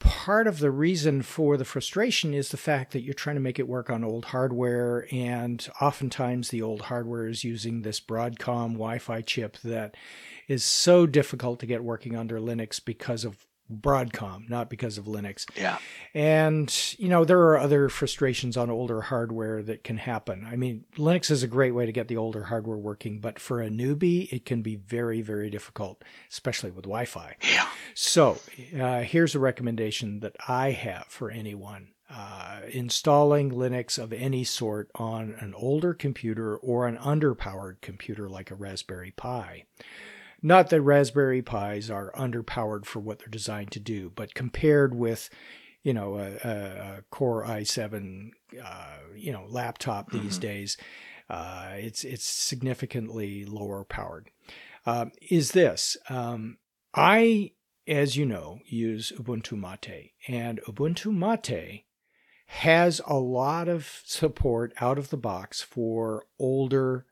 [0.00, 3.58] part of the reason for the frustration is the fact that you're trying to make
[3.58, 5.06] it work on old hardware.
[5.12, 9.94] And oftentimes the old hardware is using this Broadcom Wi Fi chip that
[10.48, 15.46] is so difficult to get working under Linux because of Broadcom, not because of Linux.
[15.56, 15.78] Yeah.
[16.14, 20.46] And, you know, there are other frustrations on older hardware that can happen.
[20.50, 23.62] I mean, Linux is a great way to get the older hardware working, but for
[23.62, 27.36] a newbie, it can be very, very difficult, especially with Wi Fi.
[27.42, 27.68] Yeah.
[27.94, 28.38] So
[28.78, 31.88] uh, here's a recommendation that I have for anyone.
[32.12, 38.50] Uh, installing Linux of any sort on an older computer or an underpowered computer like
[38.50, 39.64] a Raspberry Pi.
[40.42, 45.28] Not that Raspberry Pis are underpowered for what they're designed to do, but compared with,
[45.82, 48.30] you know, a, a Core i7,
[48.62, 50.40] uh, you know, laptop these mm-hmm.
[50.40, 50.76] days,
[51.28, 54.30] uh, it's it's significantly lower powered.
[54.86, 55.96] Um, is this?
[56.08, 56.58] Um,
[56.94, 57.52] I,
[57.86, 61.84] as you know, use Ubuntu Mate, and Ubuntu Mate
[62.46, 67.06] has a lot of support out of the box for older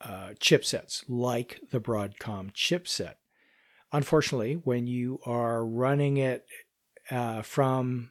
[0.00, 3.14] uh, chipsets like the Broadcom chipset.
[3.92, 6.46] Unfortunately, when you are running it
[7.10, 8.10] uh, from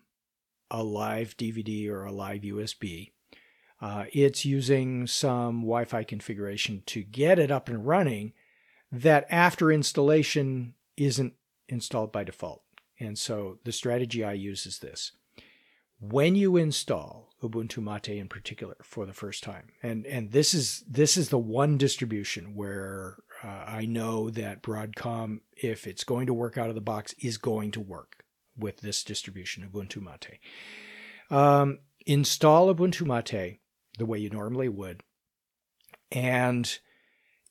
[0.69, 3.11] a live DVD or a live USB,
[3.79, 8.33] uh, it's using some Wi Fi configuration to get it up and running
[8.91, 11.33] that after installation isn't
[11.69, 12.63] installed by default.
[12.99, 15.11] And so the strategy I use is this
[15.99, 20.83] when you install Ubuntu Mate in particular for the first time, and and this is
[20.87, 26.33] this is the one distribution where uh, I know that Broadcom, if it's going to
[26.33, 28.23] work out of the box, is going to work
[28.57, 30.39] with this distribution Ubuntu Mate.
[31.29, 33.59] Um, install Ubuntu Mate
[33.99, 35.03] the way you normally would,
[36.11, 36.79] and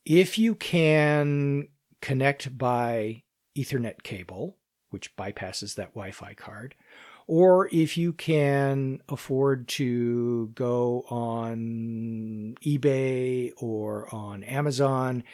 [0.04, 1.68] if you can
[2.00, 3.22] connect by
[3.56, 4.56] Ethernet cable,
[4.90, 6.74] which bypasses that Wi-Fi card
[7.26, 15.24] or if you can afford to go on eBay or on Amazon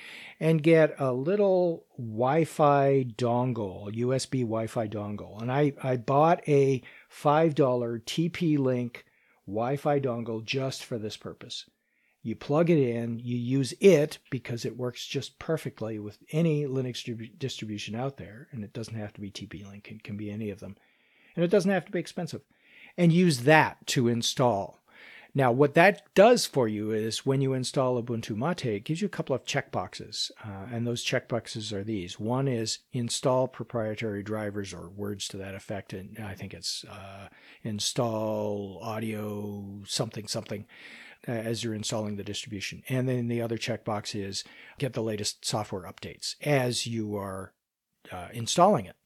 [0.41, 5.41] and get a little Wi Fi dongle, USB Wi Fi dongle.
[5.43, 6.83] And I, I bought a
[7.15, 9.05] $5 TP Link
[9.47, 11.67] Wi Fi dongle just for this purpose.
[12.23, 17.05] You plug it in, you use it because it works just perfectly with any Linux
[17.37, 20.51] distribution out there, and it doesn't have to be TP Link, it can be any
[20.51, 20.77] of them
[21.37, 22.43] and it doesn't have to be expensive.
[22.97, 24.83] And use that to install.
[25.35, 29.07] Now, what that does for you is when you install Ubuntu Mate, it gives you
[29.07, 30.31] a couple of checkboxes.
[30.45, 32.21] Uh, and those checkboxes are these.
[32.21, 35.95] One is install proprietary drivers or words to that effect.
[35.95, 37.29] And I think it's uh,
[37.63, 40.67] install audio something something
[41.27, 42.83] uh, as you're installing the distribution.
[42.91, 44.45] And then the other checkbox is
[44.79, 47.55] get the latest software updates as you are
[48.11, 48.97] uh, installing it.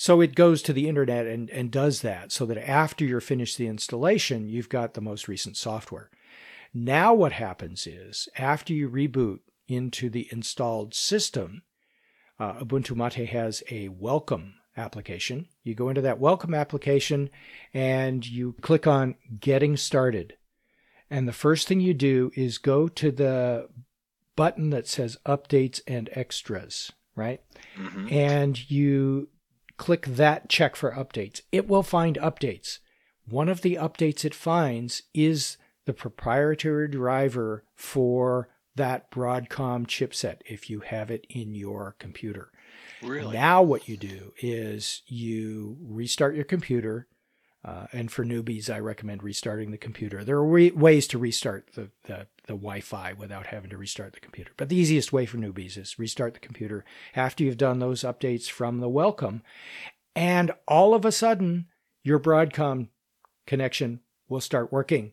[0.00, 3.58] So it goes to the internet and, and does that so that after you're finished
[3.58, 6.08] the installation, you've got the most recent software.
[6.72, 11.62] Now, what happens is after you reboot into the installed system,
[12.38, 15.48] uh, Ubuntu Mate has a welcome application.
[15.64, 17.28] You go into that welcome application
[17.74, 20.36] and you click on getting started.
[21.10, 23.68] And the first thing you do is go to the
[24.36, 27.40] button that says updates and extras, right?
[27.76, 28.12] Mm-hmm.
[28.12, 29.28] And you
[29.78, 31.40] click that check for updates.
[31.50, 32.80] It will find updates.
[33.26, 40.68] One of the updates it finds is the proprietary driver for that Broadcom chipset if
[40.68, 42.50] you have it in your computer.
[43.02, 43.32] Really?
[43.32, 47.06] Now, what you do is you restart your computer,
[47.64, 50.22] uh, and for newbies, I recommend restarting the computer.
[50.22, 54.12] There are re- ways to restart the, the, the Wi Fi without having to restart
[54.12, 54.52] the computer.
[54.56, 56.84] But the easiest way for newbies is restart the computer
[57.16, 59.42] after you've done those updates from the welcome.
[60.14, 61.66] And all of a sudden,
[62.04, 62.88] your Broadcom
[63.46, 65.12] connection will start working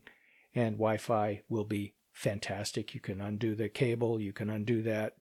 [0.53, 2.93] and Wi Fi will be fantastic.
[2.93, 5.15] You can undo the cable, you can undo that.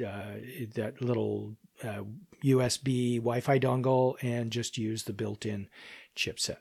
[0.00, 0.36] Uh,
[0.76, 2.04] that little uh,
[2.44, 5.68] USB Wi-Fi dongle and just use the built-in
[6.18, 6.58] chipset.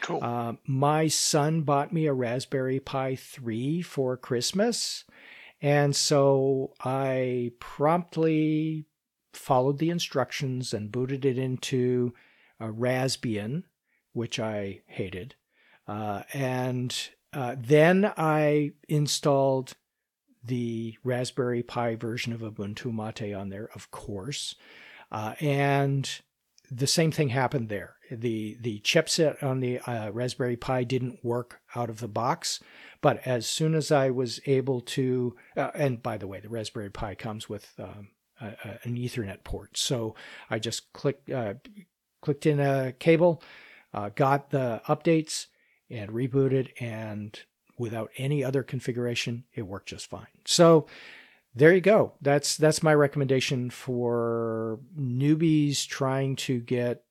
[0.00, 0.22] Cool.
[0.22, 5.04] Uh, my son bought me a Raspberry Pi 3 for Christmas.
[5.60, 8.86] And so I promptly
[9.32, 12.12] followed the instructions and booted it into
[12.60, 13.64] a Raspbian,
[14.12, 15.34] which I hated.
[15.86, 16.96] Uh, and
[17.32, 19.74] uh, then I installed
[20.42, 24.54] the Raspberry Pi version of Ubuntu Mate on there, of course.
[25.10, 26.20] Uh, and
[26.70, 27.93] the same thing happened there.
[28.10, 32.60] The the chipset on the uh, Raspberry Pi didn't work out of the box,
[33.00, 36.90] but as soon as I was able to, uh, and by the way, the Raspberry
[36.90, 38.08] Pi comes with um,
[38.40, 40.14] a, a, an Ethernet port, so
[40.50, 41.54] I just clicked uh,
[42.20, 43.42] clicked in a cable,
[43.92, 45.46] uh, got the updates,
[45.90, 47.38] and rebooted, and
[47.78, 50.26] without any other configuration, it worked just fine.
[50.44, 50.86] So
[51.54, 52.14] there you go.
[52.20, 57.03] That's that's my recommendation for newbies trying to get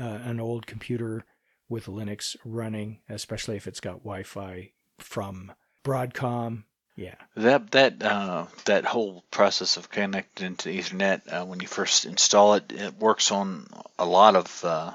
[0.00, 1.24] uh, an old computer
[1.68, 5.52] with Linux running, especially if it's got Wi-Fi from
[5.84, 6.64] Broadcom.
[6.96, 7.14] Yeah.
[7.36, 12.54] That that uh, that whole process of connecting to Ethernet uh, when you first install
[12.54, 13.66] it, it works on
[13.98, 14.92] a lot of uh,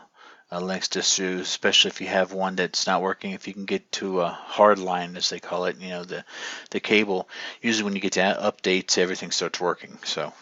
[0.52, 3.32] uh, Linux distros, especially if you have one that's not working.
[3.32, 6.26] If you can get to a hard line, as they call it, you know the
[6.70, 7.28] the cable.
[7.62, 9.98] Usually, when you get to updates, everything starts working.
[10.04, 10.34] So.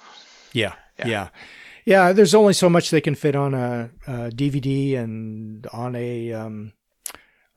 [0.51, 0.73] Yeah.
[0.99, 1.07] Yeah.
[1.07, 1.27] yeah.
[1.85, 6.33] Yeah there's only so much they can fit on a, a DVD and on a
[6.33, 6.73] um,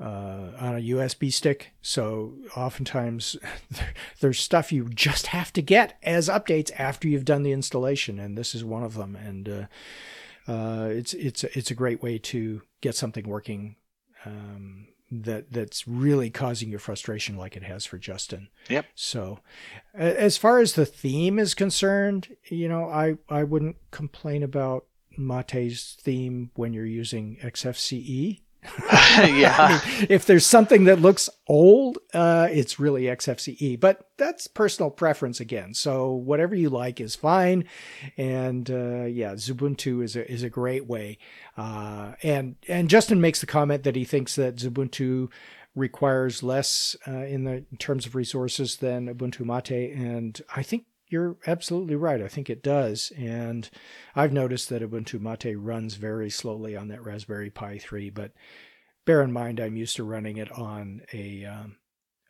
[0.01, 1.72] uh, on a USB stick.
[1.81, 3.37] So oftentimes
[4.20, 8.37] there's stuff you just have to get as updates after you've done the installation, and
[8.37, 9.16] this is one of them.
[9.16, 9.66] And uh,
[10.51, 13.77] uh, it's it's it's a great way to get something working
[14.24, 14.89] um,
[15.24, 18.48] that that's really causing you frustration, like it has for Justin.
[18.68, 18.86] Yep.
[18.94, 19.40] So,
[19.94, 24.86] as far as the theme is concerned, you know, I I wouldn't complain about
[25.16, 28.40] Mate's theme when you're using XFCE.
[28.90, 29.80] yeah.
[30.08, 35.74] If there's something that looks old, uh, it's really XFCE, but that's personal preference again.
[35.74, 37.64] So whatever you like is fine.
[38.16, 41.18] And, uh, yeah, Xubuntu is a, is a great way.
[41.56, 45.30] Uh, and, and Justin makes the comment that he thinks that Xubuntu
[45.74, 49.92] requires less, uh, in the in terms of resources than Ubuntu Mate.
[49.94, 50.86] And I think
[51.16, 52.20] you're absolutely right.
[52.20, 53.10] I think it does.
[53.16, 53.70] And
[54.14, 58.32] I've noticed that Ubuntu Mate runs very slowly on that Raspberry Pi 3, but
[59.06, 61.76] bear in mind I'm used to running it on a um,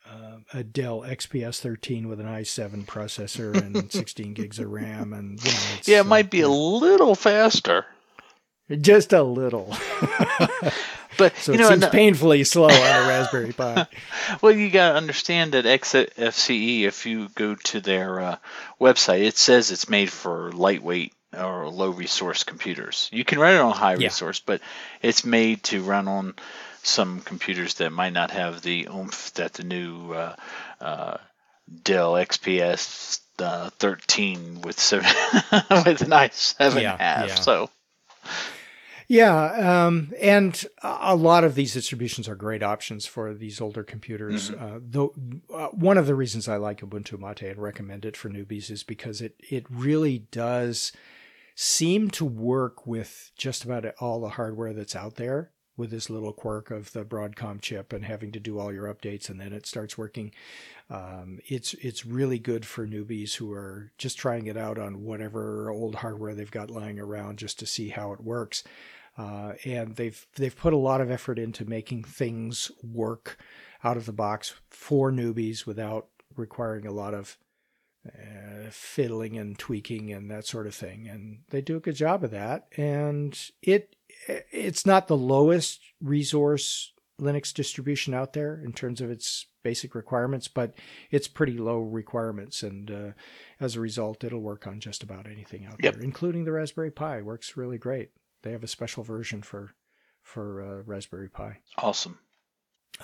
[0.09, 5.45] uh, a Dell XPS 13 with an i7 processor and 16 gigs of RAM, and
[5.45, 7.85] you know, yeah, it might be a little faster.
[8.69, 9.67] Just a little.
[11.19, 12.75] but so you know, it seems no, painfully slow on a
[13.09, 13.87] Raspberry Pi.
[14.43, 16.83] well, you got to understand that XFCE.
[16.83, 18.37] If you go to their uh,
[18.81, 23.09] website, it says it's made for lightweight or low resource computers.
[23.13, 24.07] You can run it on high yeah.
[24.07, 24.61] resource, but
[25.01, 26.35] it's made to run on
[26.83, 30.35] some computers that might not have the oomph that the new uh,
[30.81, 31.17] uh,
[31.83, 35.11] Dell XPS uh, 13 with seven
[35.53, 37.29] with an i7 yeah, have.
[37.29, 37.35] Yeah.
[37.35, 37.71] So
[39.09, 44.51] yeah, um, and a lot of these distributions are great options for these older computers.
[44.51, 44.65] Mm-hmm.
[44.65, 45.15] Uh, though
[45.53, 48.83] uh, one of the reasons I like Ubuntu Mate and recommend it for newbies is
[48.83, 50.93] because it it really does
[51.55, 56.33] seem to work with just about all the hardware that's out there with this little
[56.33, 59.67] quirk of the Broadcom chip and having to do all your updates and then it
[59.67, 60.33] starts working.
[60.89, 65.71] Um, it's it's really good for newbies who are just trying it out on whatever
[65.71, 68.65] old hardware they've got lying around just to see how it works.
[69.19, 73.39] Uh, and they've they've put a lot of effort into making things work
[73.83, 77.39] out of the box for newbies without requiring a lot of
[78.07, 81.09] uh, fiddling and tweaking and that sort of thing.
[81.09, 82.67] And they do a good job of that.
[82.77, 83.97] And it
[84.29, 90.49] it's not the lowest resource Linux distribution out there in terms of its basic requirements,
[90.49, 90.75] but
[91.11, 93.11] it's pretty low requirements, and uh,
[93.59, 95.95] as a result, it'll work on just about anything out yep.
[95.95, 97.23] there, including the Raspberry Pi.
[97.23, 98.11] Works really great.
[98.43, 99.75] They have a special version for
[100.23, 101.59] for uh, Raspberry Pi.
[101.79, 102.19] Awesome.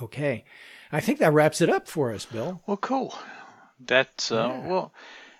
[0.00, 0.44] Okay,
[0.90, 2.62] I think that wraps it up for us, Bill.
[2.66, 3.14] Well, cool.
[3.78, 4.66] That's uh, yeah.
[4.66, 4.94] well,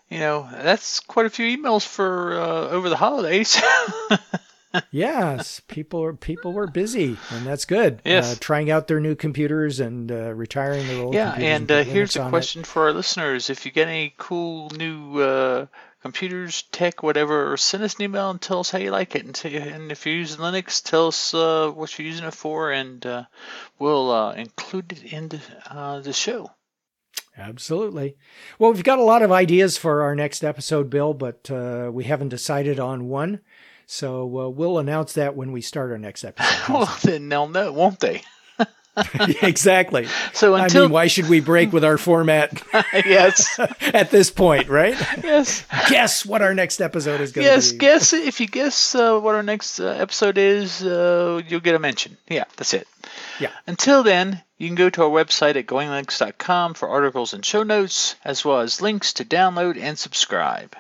[0.09, 3.61] you know, that's quite a few emails for uh, over the holidays.
[4.91, 7.95] yes, people are people were busy, and that's good.
[7.95, 11.15] Uh, yes, uh, trying out their new computers and uh, retiring their old.
[11.15, 12.67] Yeah, and, and uh, here's a question it.
[12.67, 15.67] for our listeners: If you get any cool new uh,
[16.03, 19.25] computers, tech, whatever, send us an email and tell us how you like it.
[19.25, 22.71] And, t- and if you're using Linux, tell us uh, what you're using it for,
[22.71, 23.07] and
[23.79, 25.41] we'll include it in the,
[26.05, 26.51] the show.
[27.37, 28.17] Absolutely.
[28.59, 31.49] Well, we've got a lot of ideas for our next episode, Bill, but
[31.93, 33.41] we haven't decided on one.
[33.87, 36.69] So uh, we'll announce that when we start our next episode.
[36.73, 38.23] well, then they'll know, won't they?
[39.43, 40.07] exactly.
[40.33, 42.63] So until I mean, why should we break with our format?
[42.93, 43.59] yes.
[43.81, 44.95] at this point, right?
[45.23, 45.65] Yes.
[45.89, 47.85] guess what our next episode is going to yes, be.
[47.85, 51.75] Yes, guess if you guess uh, what our next uh, episode is, uh, you'll get
[51.75, 52.17] a mention.
[52.29, 52.87] Yeah, that's it.
[53.41, 53.51] Yeah.
[53.67, 58.17] Until then, you can go to our website at goinglinux.com for articles and show notes,
[58.25, 60.77] as well as links to download and subscribe.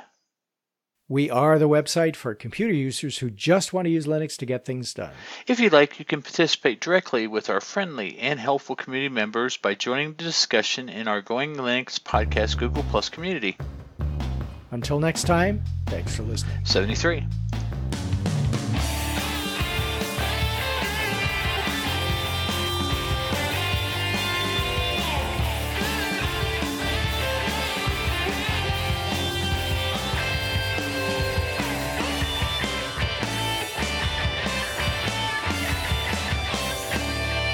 [1.12, 4.64] We are the website for computer users who just want to use Linux to get
[4.64, 5.10] things done.
[5.46, 9.74] If you'd like, you can participate directly with our friendly and helpful community members by
[9.74, 13.58] joining the discussion in our Going Linux Podcast Google Plus community.
[14.70, 16.64] Until next time, thanks for listening.
[16.64, 17.26] 73.